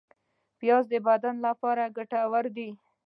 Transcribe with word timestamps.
پیاز 0.59 0.83
د 0.93 0.95
بدن 1.07 1.35
لپاره 1.47 1.83
ګټور 1.97 2.45
دی 2.55 2.69